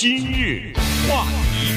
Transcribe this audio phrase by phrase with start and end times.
[0.00, 0.72] 今日
[1.08, 1.74] 话题，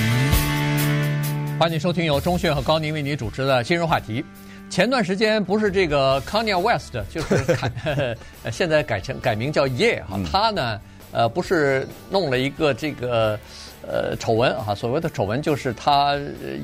[1.59, 4.23] 欢迎收听由钟迅和高宁为您主持的今日话题。
[4.69, 7.71] 前段时间不是这个 Kanye West，就是改，
[8.53, 10.79] 现在改成改名叫 Ye 哈，他呢，
[11.11, 13.39] 呃，不是弄了一个这个。
[13.87, 16.15] 呃，丑闻啊，所谓的丑闻就是他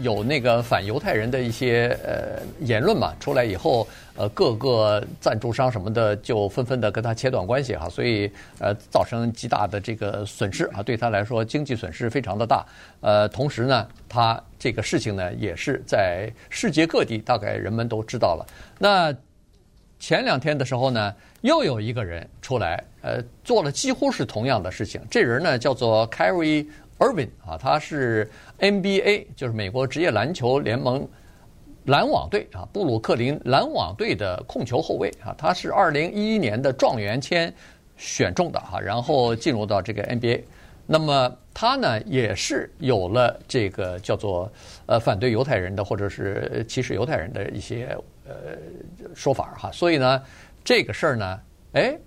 [0.02, 12.66] 有那个反犹太人的一些呃言论嘛，出来以后，呃，各个赞助商什么的就纷纷的跟他切断关系哈，所以呃，造成极大的这个损失啊，对他来说经济损失非常的大。
[13.02, 18.46] 呃，同时呢，他这个事情呢也是在世界各地大概人们都知道了。
[18.78, 19.14] 那
[20.00, 21.12] 前两天的时候呢，
[21.42, 25.02] 又有一个人出来，呃，做了几乎是同样的事情。
[25.10, 26.68] 这人呢叫做 Kyrie。
[27.00, 28.30] Irvin 啊，他是
[28.60, 31.08] NBA，就是美国职业篮球联盟
[31.86, 37.54] 篮网队啊，布鲁克林篮网队的控球后卫啊，他是二零一一年的状元签
[37.96, 40.44] 选中的哈，然后进入到这个 NBA。
[40.90, 44.52] 那么他呢，也是有了这个叫做
[44.86, 48.34] 呃反对犹太人的或者是歧视犹太人的一些呃
[49.14, 50.24] 说法哈，所以呢，
[50.64, 51.40] 这个事儿呢，
[51.74, 51.98] 哎。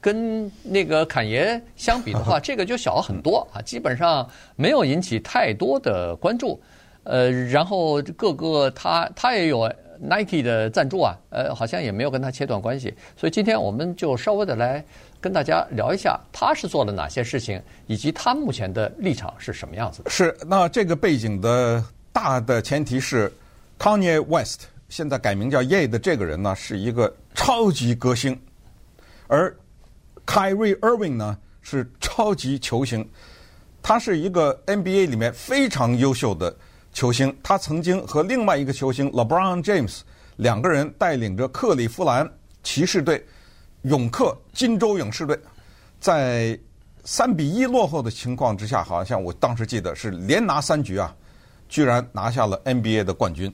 [0.00, 6.60] 跟那个侃爷相比的话， 这个就小了很多啊，基本上没有引起太多的关注。
[7.04, 12.92] 呃，然后各个他他也有 Nike 的赞助啊，呃，好像也没有跟他切断关系。
[13.16, 14.84] 所以今天我们就稍微的来
[15.20, 20.10] 跟大家聊一下，他是做了哪些事情，以及他目前的立场是什么样子的。
[20.10, 23.32] 是，那这个背景的大的前提是
[23.78, 28.38] ，Kanye West 现在改名叫 Ye 的这个人呢，是一个超级歌星。
[29.34, 29.52] 而
[30.24, 33.04] Kyrie Irving 呢是超级球星，
[33.82, 36.56] 他是一个 NBA 里面非常优秀的
[36.92, 37.36] 球星。
[37.42, 40.02] 他曾经和另外一个球星 LeBron James
[40.36, 42.30] 两个人带领着克利夫兰
[42.62, 43.26] 骑士队
[43.82, 45.36] 勇克金州勇士队，
[45.98, 46.56] 在
[47.02, 51.12] 三比一落后的情况之下，好像我当时记得是连拿三局啊，
[51.68, 53.52] 居然拿下了 NBA 的冠军。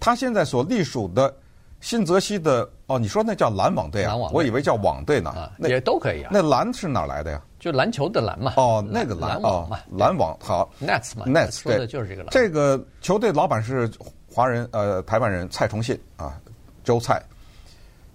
[0.00, 1.36] 他现在所隶属的。
[1.80, 4.16] 新泽西的哦，你说那叫篮网队啊？
[4.16, 5.30] 我以为叫网队呢。
[5.30, 6.30] 啊，也都可以啊。
[6.32, 7.40] 那篮是哪来的呀？
[7.60, 8.54] 就篮球的篮嘛。
[8.56, 10.68] 哦，那个篮网嘛，篮网好。
[10.80, 12.30] Nets 嘛，Nets 说的就是这个篮。
[12.30, 13.90] 这个球队老板是
[14.28, 16.38] 华人，呃，台湾人蔡崇信啊，
[16.82, 17.22] 周蔡。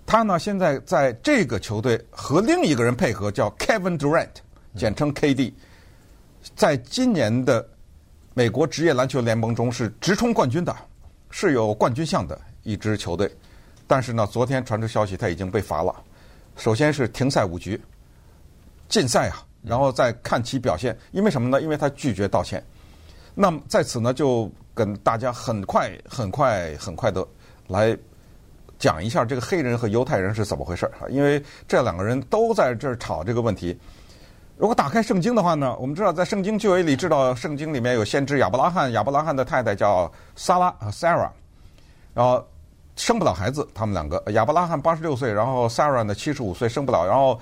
[0.06, 4.28] 他呢现在在这个球队和另一个人配合，叫 Kevin Durant，
[4.76, 5.54] 简称 KD，
[6.56, 7.66] 在今年的
[8.34, 10.76] 美国职业篮球联盟中是直冲冠军的，
[11.30, 13.34] 是有冠军相的一支球队。
[13.86, 15.94] 但是呢，昨天传出消息，他已经被罚了。
[16.56, 17.80] 首先是停赛五局，
[18.88, 20.98] 禁赛啊，然后再看其表现。
[21.12, 21.62] 因为什么呢？
[21.62, 22.64] 因为他拒绝道歉。
[23.36, 27.28] 那么在此呢，就跟大家很快、很快、很快的
[27.68, 27.98] 来
[28.78, 31.10] 讲一下这个黑人和犹太人是怎么回事啊？
[31.10, 33.78] 因为这两个人都在这儿吵这个问题。
[34.58, 41.32] 如果打开圣经的话呢，我们知道在圣经旧约里知道，圣经里面有先知亚伯拉罕，亚伯拉罕的太太叫撒拉啊，Sarah，
[42.14, 42.48] 然后。
[42.96, 44.22] 生不了孩子，他们两个。
[44.34, 47.40] 亚伯拉罕八十六岁，然后 Sarah 呢七十五岁生不了，然后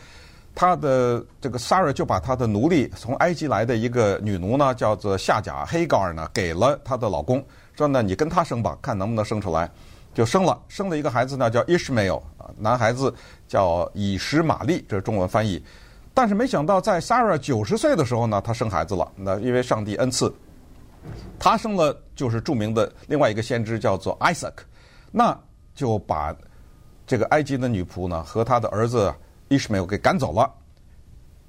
[0.55, 7.43] 他的这个 Sarah 就把他的奴隶从埃及来的一个女奴呢，叫做夏甲黑高尔呢，给了她的老公，
[7.75, 9.69] 说呢你跟他生吧，看能不能生出来，
[10.13, 12.21] 就生了，生了一个孩子呢叫 Ishmael，
[12.57, 13.13] 男孩子
[13.47, 15.61] 叫以实玛利，这是中文翻译，
[16.13, 20.33] 但是没想到在 Sarah 九十岁的时候呢，他生孩子了，那因为上帝恩赐，
[21.37, 24.53] 他生了就是著名的另外一个先知叫做 Isaac。
[25.11, 25.37] 那
[25.75, 26.35] 就把
[27.05, 29.13] 这个埃及的女仆呢和他的儿子
[29.49, 30.49] 伊什梅尔给赶走了。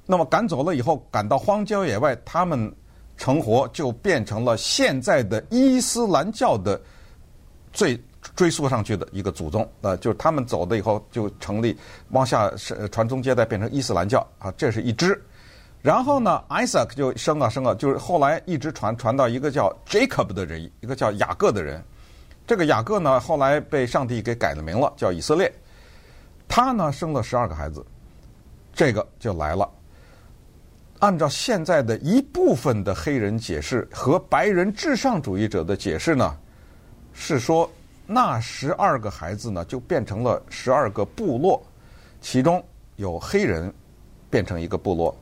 [0.05, 2.71] 那么赶走了以后，赶到荒郊野外，他们
[3.17, 6.81] 成活就变成了现在的伊斯兰教的
[7.73, 7.99] 最
[8.35, 9.67] 追溯上去的一个祖宗。
[9.81, 11.79] 呃，就是他们走了以后就成立，
[12.11, 15.21] 往下是传宗接代，变成伊斯兰教啊，这是一支。
[15.81, 21.83] 然后呢，Isaac 就生啊生啊，就是后来一直传传到一个叫 Jacob 的人，一个叫雅各的人。
[22.47, 25.53] 这个雅各呢，后来被上帝给改了名了，叫以色列。
[26.49, 27.85] 他呢生了十二个孩子，
[28.75, 29.71] 这个就来了。
[30.99, 36.37] 按照现在的一部分的黑人解释和白人至上主义者的解释呢，
[37.13, 37.69] 是说
[38.07, 41.61] 那十二个孩子呢就变成了十二个部落，
[42.21, 42.63] 其中
[42.97, 43.73] 有黑人
[44.29, 45.17] 变成一个部落，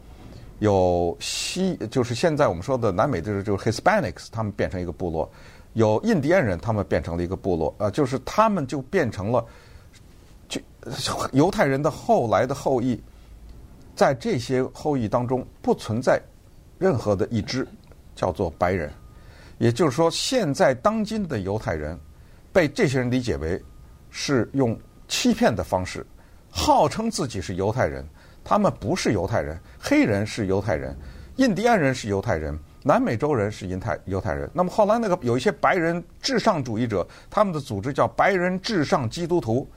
[0.59, 5.31] 有西就是现在我们说的南美的就是 Hispanics，他们变成一个部落。
[5.75, 9.45] 有印第安人，他们变成了一个部落，呃，就是他们就变成了，
[10.49, 10.61] 就
[11.33, 13.01] 犹太人的后来的后裔，
[13.95, 16.21] 在这些后裔当中不存在
[16.79, 17.67] 任何的一支
[18.17, 18.93] 叫做白人，
[19.59, 21.99] 也就是说，现在当今的犹太人
[22.53, 23.63] 被这些人理解为
[24.11, 24.77] 是用
[25.07, 26.05] 欺骗的方式，
[26.51, 28.05] 号称自己是犹太人，
[28.43, 30.97] 他们不是犹太人，黑人是犹太人。
[31.37, 34.51] 印第安人是犹太人，南美洲人是犹太犹太人。
[34.53, 39.69] 那么后来那个有一些白人至上主义者，他们的组织叫白人至上基督徒，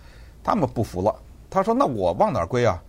[0.44, 1.14] 他们不服了。
[1.50, 2.82] 他说：“那我往哪儿归啊？”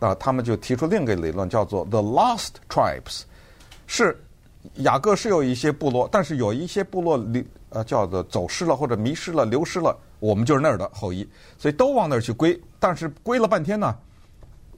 [0.00, 3.22] 啊，他们就提出另一个理论，叫做 “the lost tribes”，
[3.86, 4.16] 是
[4.74, 12.60] 雅各是有一些部落，但是有一些部落流呃叫做走失了或者迷失了、流失了，我们就是那儿的后裔，所以都往那儿去归。
[12.78, 13.96] 但是归了半天呢，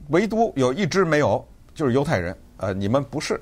[0.09, 1.45] 唯独有一支没有。
[1.73, 3.39] 就是犹太人，呃，你们不是，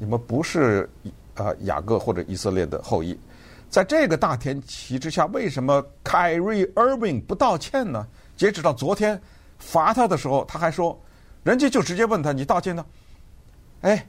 [0.00, 0.88] 你们不是，
[1.34, 3.14] 呃，雅各或者以色列的后裔，
[3.68, 8.06] 在这个大前提之下，为什么 Kyrie Irving 不道歉呢？
[8.34, 9.20] 截止到昨天
[9.58, 10.98] 罚他的时候，他还说，
[11.42, 12.82] 人家就直接问他，你道歉呢？
[13.82, 14.06] 哎，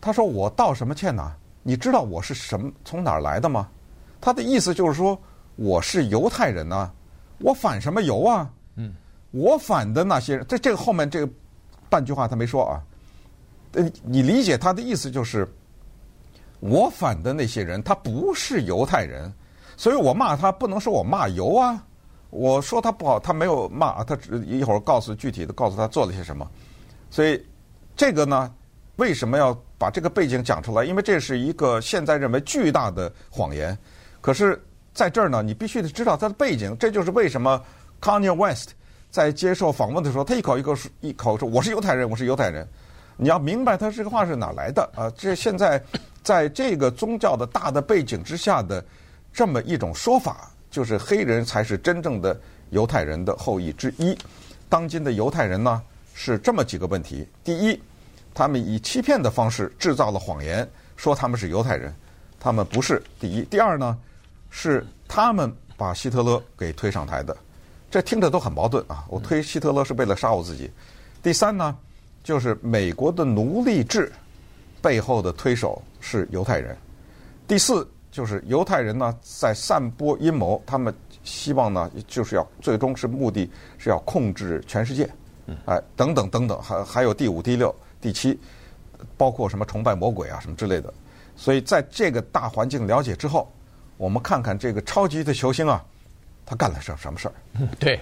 [0.00, 1.32] 他说我道什么歉呢？
[1.64, 3.68] 你知道我是什么从哪儿来的吗？
[4.20, 5.20] 他的意思就是说，
[5.56, 6.88] 我是犹太人呐，
[7.40, 8.48] 我反什么犹啊？
[8.76, 8.94] 嗯，
[9.32, 11.32] 我反的那些人，这这个后面这个
[11.90, 12.80] 半句话他没说啊。
[13.72, 15.48] 呃，你理解他的意思就是，
[16.60, 19.32] 我反的那些人他不是犹太人，
[19.76, 21.82] 所以我骂他不能说我骂犹啊，
[22.30, 26.46] 我说他不好，他没有骂，他只一会儿告诉具体的告诉他做了些什么，
[27.10, 27.42] 所以
[27.96, 28.52] 这个呢，
[28.96, 30.84] 为什么要把这个背景讲出来？
[30.84, 33.76] 因为这是一个现在认为巨大的谎言。
[34.20, 34.62] 可是
[34.94, 37.60] 在这儿呢，你必须得知道他的背景，这就是为什么
[38.00, 38.70] Kanye West
[39.10, 42.68] 在接受访问的时候，他一口一个一口说我是犹太人，我是犹太人。
[43.22, 45.08] 你要明白他这个话是哪来的啊？
[45.16, 45.80] 这现在
[46.24, 48.84] 在这个宗教的大的背景之下的
[49.32, 52.36] 这么一种说法，就是黑人才是真正的
[52.70, 54.18] 犹太人的后裔之一。
[54.68, 55.80] 当今的犹太人呢，
[56.14, 57.80] 是这么几个问题：第一，
[58.34, 61.94] 他们以欺骗的方式制造了谎言，说他们是犹太人，
[62.40, 63.00] 他们不是。
[63.20, 63.96] 第一，第二呢，
[64.50, 67.36] 是他们把希特勒给推上台的，
[67.88, 69.04] 这听着都很矛盾啊！
[69.06, 70.68] 我推希特勒是为了杀我自己。
[71.22, 71.76] 第三呢？
[72.22, 74.10] 就是美国的奴隶制
[74.80, 76.76] 背后的推手是犹太人。
[77.46, 85.08] 第四，就是犹太人呢在散播阴谋，他们希望呢就是要最终是目的是要控制全世界，
[85.66, 88.38] 哎，等等等等，还还有第五、第六、第七，
[89.16, 90.92] 包括什么崇拜魔鬼啊什么之类的。
[91.36, 93.50] 所以在这个大环境了解之后，
[93.96, 95.84] 我们看看这个超级的球星啊，
[96.46, 97.34] 他干了什什么事儿？
[97.78, 97.98] 对。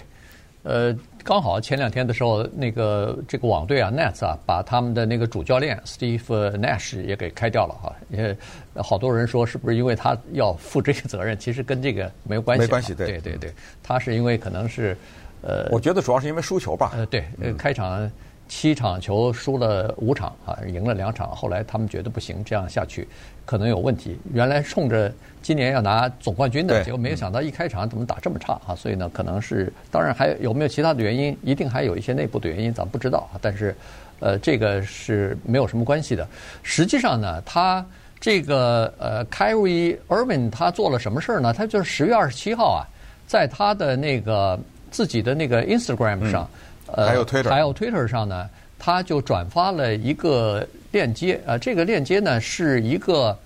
[0.63, 7.95] 呃，刚好前两天的时候，那个这个网队啊，Nets 啊，把他们的那个主教练 Steve Nash 也给开掉了哈。
[8.11, 8.37] 因为
[8.77, 11.37] 好多人说是不是因为他要负这个责任？
[11.41, 12.63] 其实跟这个没有关系。
[12.63, 13.53] 没关系，对对对对，
[13.83, 14.97] 他是因为可能是
[15.43, 16.93] 呃，我觉得主要是因为输球吧。
[16.95, 17.25] 呃，对，
[17.57, 18.11] 开场。
[18.51, 21.29] 七场球输了五场啊，赢了两场。
[21.29, 23.07] 后来他们觉得不行，这样下去
[23.47, 24.19] 可能有问题。
[24.35, 25.11] 原来冲着
[25.41, 28.75] 今年要拿总冠军的，结果没有想到一开场怎么打这么差啊！
[28.75, 33.39] 所以呢，可能是当然还有没有其他的原因，一定还有一些内部的原因，咱们不知道啊。
[33.41, 33.73] 但是，
[34.19, 36.27] 呃，这个是没有什么关系的。
[36.65, 37.87] 实际上呢，他
[38.19, 41.53] 这个呃，Kyrie Irving 他做了什么事儿呢？
[41.53, 42.83] 他就是十月二十七号啊，
[43.29, 44.59] 在他的那个
[44.91, 46.43] 自己的那个 Instagram 上。
[46.43, 46.57] 嗯
[46.95, 48.49] 呃，还有 Twitter，还有 Twitter 上呢，
[48.79, 53.37] 他就转发了一个链接，呃，这个链接呢是一个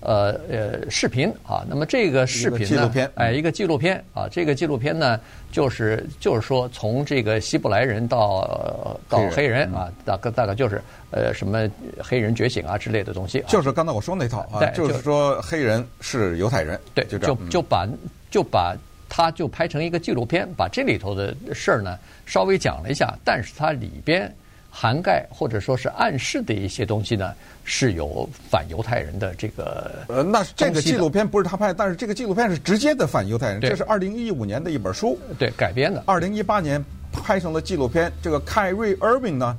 [0.00, 1.64] 呃呃视频啊。
[1.68, 4.28] 那么这个视频呢，纪录片，哎，一个纪录片啊。
[4.30, 5.18] 这个纪录片呢，
[5.50, 13.42] 就是就是说从这个希伯来人到到黑人啊，大概大概就是呃什么黑人觉醒啊之类的东西。
[13.48, 17.88] 就是刚才我说那套啊，就是说黑人是犹太人，对，就就就把
[18.30, 18.76] 就把。
[19.14, 24.34] 他就拍成一个纪录片，把这里头的事儿呢稍微讲了一下，但是它里边
[24.70, 30.02] 涵盖或者说是暗示的一些东西呢，是有反犹太人的这个。
[30.08, 33.60] 呃，那这个纪录片不是他拍，但是这个纪录片是直接的反犹太人。
[33.60, 36.02] 这是二零一五年的一本书，对，改编的。
[36.06, 38.10] 二零一八年拍成了纪录片。
[38.22, 39.54] 这个 Kyrie Irving 呢，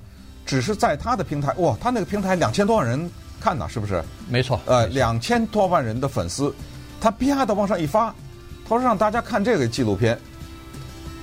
[0.48, 3.07] 只是在他的平台，哇，他那个平台两千多万人
[3.39, 4.03] 看呢，是不是？
[4.27, 4.60] 没错。
[4.65, 6.51] 呃，两千多万人的粉丝，
[7.00, 8.12] 他啪的往上一发。
[8.74, 10.18] 他说：“让大家看这个纪录片，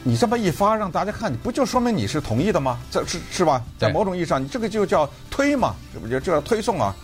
[0.02, 2.78] 你这么一发让大家看，你不就说明你是同意的吗？
[2.90, 3.62] 这是是吧？
[3.78, 6.95] 在某种意义上，你这个就叫推嘛，这不就这叫推送啊？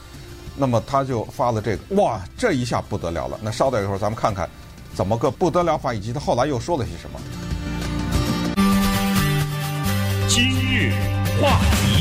[0.56, 3.38] 那么他就发了这个，哇，这一下不得了了。
[3.42, 4.48] 那稍等一会儿，咱们看看
[4.94, 7.20] 怎么个不得了法，以及他后来又说了些什么。
[10.28, 10.92] 今日
[11.40, 11.95] 话题，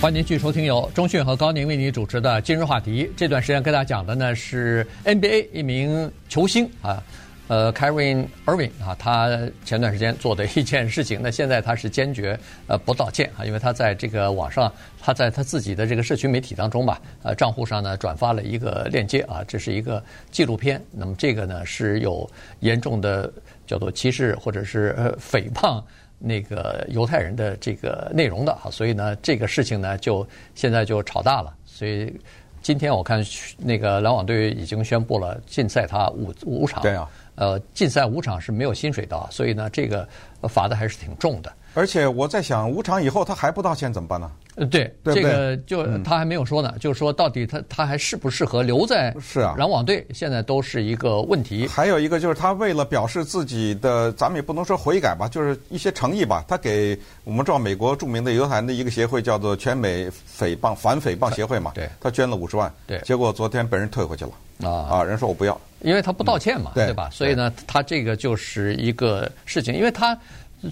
[0.00, 3.04] 欢迎继续收听由中讯和高宁为您主持的《今日话题》。
[3.16, 7.02] 这段时间跟大家讲的呢是 NBA 一名球星啊。”
[7.48, 12.38] 呃，Kyrie Irving 啊，他前段时间做的一件事情，那现在他是坚决
[12.68, 20.00] 呃不道歉啊，因为他在这个网上，他在他自己的这个社群媒体当中吧，呃，账户上呢转发了一个链接啊，这是一个
[20.30, 22.28] 纪录片，那么这个呢是有
[22.60, 23.32] 严重的
[23.66, 25.82] 叫做歧视或者是呃诽谤
[26.18, 32.12] 那个犹太人的这个内容的啊，所以呢这个事情呢就现在就炒大了，所以
[32.60, 33.24] 今天我看
[33.56, 36.82] 那个篮网队已经宣布了禁赛他五五场。
[36.82, 40.06] 对啊，呃，禁赛五场是没有薪水的，所以呢，这个
[40.42, 41.52] 罚的还是挺重的。
[41.74, 44.30] 而且我在想，五场以后他还不道歉怎么办呢？
[44.58, 51.66] 呃，对，对对这个就他还没有说呢，就是说到底他他还适不适合留在是啊篮网队，现在都是一个问题。
[51.66, 56.44] 还有一个就是他为了表示自己的，咱们也不能说悔改吧，就是一些诚意吧。
[56.48, 67.08] 他给我们知道美国著名的犹太人的一个协会叫做全美诽谤反诽谤协会嘛，对，他捐了五十万，对，结果昨天被人退回去了啊啊，人说我不要，因为他不道歉嘛，对对吧？
[67.12, 70.18] 所以呢，他这个就是一个事情，因为他。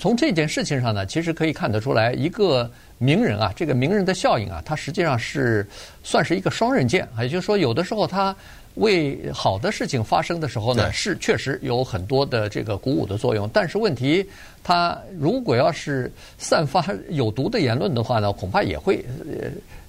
[0.01, 5.67] 从这件事情上呢，其实可以看得出来，一个名人啊，这个名人的效应啊，他实际上是
[6.03, 7.09] 算是一个双刃剑。
[7.21, 8.35] 也就是说，有的时候他
[8.75, 13.49] 为好的事情发生的时候呢，是确实有很多的这个鼓舞的作用。
[13.53, 14.29] 但是问题，
[14.65, 19.05] 他如果要是散发有毒的言论的话呢，恐怕也会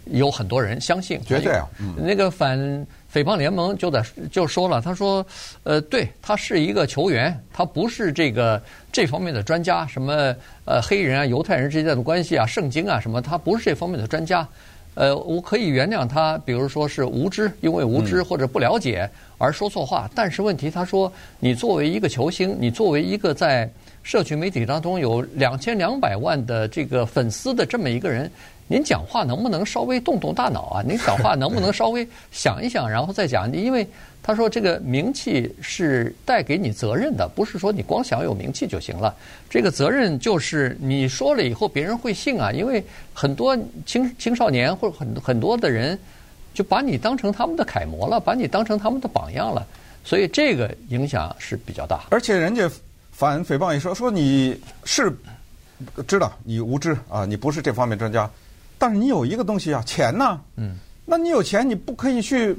[0.06, 1.20] 有很多人相信。
[1.26, 2.86] 绝对啊，那个反。
[3.18, 5.26] 诽谤联盟就在就说了，他说，
[5.64, 14.48] 呃，对，他是一个球员，他不是这个这方面的专家，什么呃黑人啊、犹太人之间的关系啊、圣经啊什么，他不是这方面的专家，
[14.94, 19.10] 呃，我可以原谅他，比如说是无知，因为无知或者不了解
[19.40, 23.68] 而说错话，但是问题他说，你作为一个球星，你作为一个在
[24.04, 28.30] 社群媒体当中有两千两百万的这个粉丝的这么一个人。
[28.70, 30.82] 您讲话能不能稍微动动大脑啊？
[30.86, 33.50] 您讲话能不能稍微想一想，然后再讲？
[33.54, 33.88] 因为
[34.22, 39.16] 他说这个名气是带给你责任的，不是说你光想有名气就行了。
[39.50, 42.84] 这个责任就是你说了以后别人会信啊，因为
[43.14, 45.98] 很多青青少年或者很很多的人
[46.54, 49.66] 就把你当成他们的楷模了，把你当成他们的榜样了，
[50.04, 52.04] 所以这个影响是比较大。
[52.10, 52.70] 而且人家
[53.14, 55.10] 反诽谤也说说你是
[56.06, 58.30] 知道你无知啊，你不是这方面专家。
[58.78, 60.40] 但是你有一个东西啊，钱呢？
[60.56, 62.56] 嗯，那你有钱，你不可以去？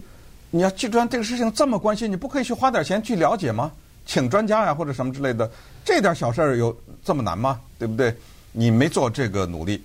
[0.51, 3.71] 你要既然这个事情这么关心，你不可以去花点钱去了解吗？
[4.07, 5.51] 请专家呀，或者什么之类的，
[5.85, 7.61] 这点小事儿有这么难吗？
[7.79, 8.15] 对不对？
[8.53, 9.85] 你没做这个努力。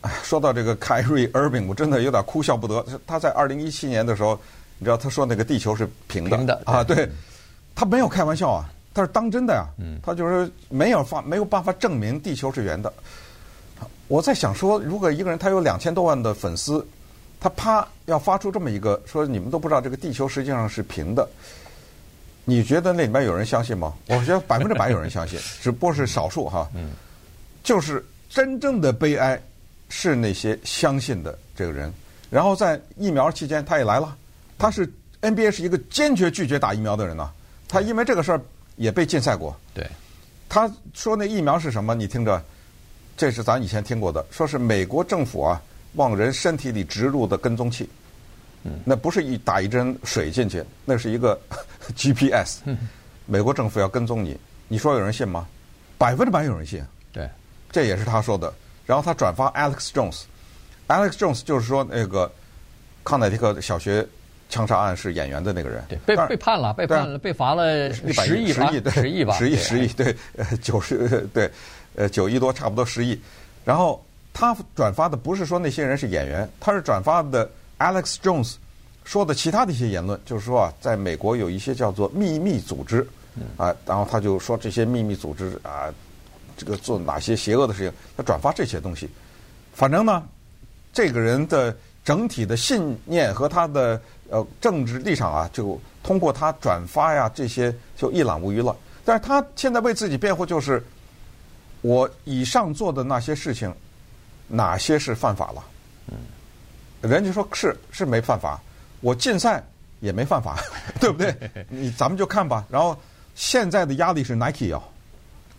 [0.00, 2.82] 哎，说到这个凯瑞·厄尔宾，我真的有点哭笑不得。
[3.06, 4.40] 他在二零一七年的时候，
[4.78, 7.06] 你知道他说那个地球是平的，平的啊，对，
[7.74, 9.66] 他没有开玩笑啊，他是当真的呀。
[9.78, 12.90] 嗯，他就是没有发没有办法证明地球是圆的。
[14.10, 16.84] 我在想说，如果一个人他有两千多万的粉丝，
[17.38, 21.28] 他啪要发出这么一个说，你们都不知道这个地球实际上是平的，
[22.44, 23.94] 你觉得那里面有人相信吗？
[24.08, 26.68] 我觉得百分之百有人相信， 只不过是少数哈。
[26.74, 26.90] 嗯，
[27.62, 29.40] 就是真正的悲哀
[29.88, 31.94] 是那些相信的这个人。
[32.28, 34.16] 然后在疫苗期间，他也来了，
[34.58, 37.30] 他是 NBA 是一个坚决拒绝打疫苗的人呐，
[37.68, 38.40] 他因为这个事儿
[38.74, 39.56] 也被禁赛过。
[39.72, 39.88] 对，
[40.48, 41.94] 他说那疫苗是什么？
[41.94, 42.42] 你听着。
[43.16, 45.60] 这是咱以前听过的，说是美国政府啊
[45.94, 47.88] 往人身体里植入的跟踪器，
[48.64, 51.38] 嗯，那不是一打一针水进去，那是一个
[51.96, 52.60] GPS，
[53.26, 54.38] 美国政府要跟踪你，
[54.68, 55.46] 你说有人信吗？
[55.98, 56.82] 百分之百有人信。
[57.12, 57.28] 对，
[57.70, 58.52] 这也是他说的。
[58.86, 62.30] 然后他转发 Alex Jones，Alex Jones 就是说那个
[63.04, 64.06] 康乃狄克小学
[64.48, 70.16] 枪杀案是演员的那个人，对，被被判了，被判了，被罚了十亿吧，十亿吧，十亿十亿，对，
[70.62, 71.50] 九十对。
[72.00, 73.20] 呃，九亿多，差不多十亿。
[73.62, 74.02] 然后
[74.32, 77.46] 他转发的不是说那些人是演员，他是转发的
[77.78, 78.54] Alex Jones
[79.04, 83.06] 说的其他的一些言论，就是说啊，在美国有一些叫做秘密组织
[83.58, 85.92] 啊，然后他就说这些秘密组织啊，
[86.56, 89.06] 这个做哪些邪恶的事情，他转发这些东西。
[89.74, 90.22] 反正呢，
[90.94, 98.74] 这个人的整体的信念和他的呃政治立场啊，就通过他转发呀这些就一览无余了。
[99.04, 100.82] 但是他现在为自己辩护，就是。
[101.82, 103.74] 我以上做的那些事情，
[104.48, 105.64] 哪些是犯法了？
[106.08, 106.16] 嗯，
[107.10, 108.60] 人家说是是没犯法，
[109.00, 109.64] 我禁赛
[110.00, 110.58] 也没犯法，
[111.00, 111.34] 对不对？
[111.70, 112.66] 你咱们就看吧。
[112.68, 112.94] 然后
[113.34, 114.82] 现在的压力是 Nike 啊，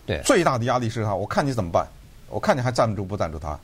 [0.05, 1.87] 对，最大的压力是他，我看你怎么办？
[2.29, 3.59] 我看你还赞助不赞助他？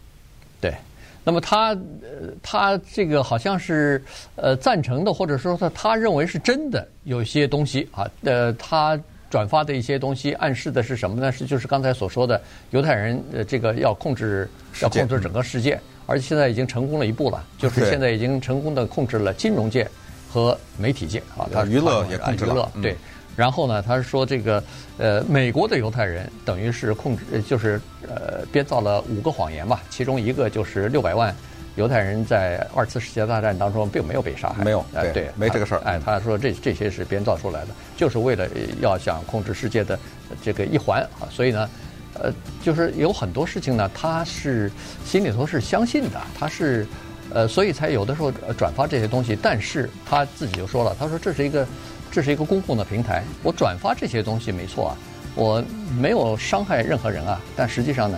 [0.59, 0.75] 对，
[1.23, 4.03] 那么他呃，他这个好像是
[4.35, 8.99] 呃赞成的，或者说他他认为是真的，有些东西啊，呃，他。
[9.29, 11.31] 转发的一些东西暗示的是什么呢？
[11.31, 12.41] 是就是刚才所说的
[12.71, 14.49] 犹太人呃，这个要控制
[14.81, 19.87] 要控制整个世界，而且现在已经成功了一步了，就是现在已经成功的控制了金融界
[20.29, 22.95] 和媒体界啊，他娱乐也控制了，对。
[23.35, 24.63] 然后呢，他是说这个
[24.97, 31.35] 呃，美国的犹太人等于是控制，就是呃，编造了五个谎言吧，其中一个就是六百万。
[31.77, 35.81] 犹太人在二次世界大战当中并没有被杀害，没有，哎，对，没这个事儿。
[35.85, 38.47] 哎，他说这这些是编造出来的，就是为了
[38.81, 39.97] 要想控制世界的
[40.41, 41.29] 这个一环啊。
[41.29, 41.69] 所以呢，
[42.15, 44.71] 呃，就是有很多事情呢，他是
[45.05, 46.83] 心里头是相信的，他是
[47.31, 49.37] 呃，所以才有的时候转发这些东西。
[49.39, 51.67] 但是他自己就说了，他说这是一个
[52.11, 54.97] 这是一个公共的平台，我转发这些东西没错啊，
[55.35, 55.63] 我
[55.99, 57.39] 没有伤害任何人啊。
[57.55, 58.17] 但实际上呢，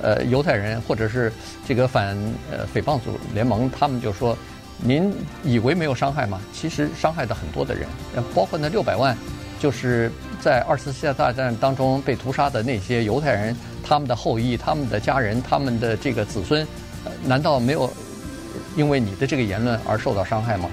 [0.00, 1.32] 呃，犹太人或者是
[1.66, 2.16] 这个反
[2.50, 4.36] 呃诽谤组联盟，他们就说，
[4.78, 5.12] 您
[5.42, 6.40] 以为没有伤害吗？
[6.52, 7.86] 其实伤害的很多的人，
[8.34, 9.16] 包括那六百万，
[9.58, 10.10] 就是
[10.40, 16.66] 在二次世界大战当中被屠杀的那些犹太人，他们的后裔、他们的家人、他们的这个子孙，
[17.24, 17.90] 难道没有
[18.76, 20.68] 因为你的这个言论而受到伤害吗？